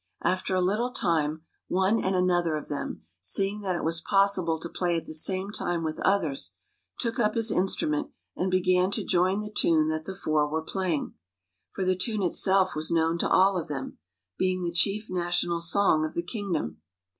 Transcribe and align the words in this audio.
After 0.23 0.55
a 0.55 0.61
little 0.61 0.89
time, 0.91 1.43
one 1.67 2.03
and 2.03 2.15
another 2.15 2.57
of 2.57 2.69
them, 2.69 3.03
seeing 3.19 3.61
that 3.61 3.75
it 3.75 3.83
was 3.83 4.01
possible 4.01 4.57
to 4.59 4.67
play 4.67 4.97
at 4.97 5.05
the 5.05 5.13
same 5.13 5.51
time 5.51 5.83
with 5.83 5.99
others, 5.99 6.53
took 6.99 7.19
up 7.19 7.35
his 7.35 7.51
instrument 7.51 8.09
and 8.35 8.49
began 8.49 8.89
to 8.93 9.03
join 9.03 9.41
the 9.41 9.53
tune 9.55 9.89
that 9.89 10.05
the 10.05 10.15
four 10.15 10.47
were 10.49 10.63
playing, 10.63 11.13
for 11.69 11.85
the 11.85 11.95
tune 11.95 12.23
itself 12.23 12.73
was 12.75 12.89
known 12.89 13.19
to 13.19 13.29
all 13.29 13.59
of 13.59 13.67
them, 13.67 13.99
being 14.39 14.63
the 14.63 14.71
chief 14.73 15.07
national 15.07 15.61
song 15.61 16.03
of 16.03 16.15
the 16.15 16.23
kingdom. 16.23 16.81